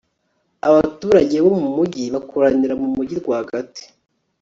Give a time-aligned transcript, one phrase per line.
[0.69, 3.83] abaturage bo mu mugi bakoranira mu mugi rwagati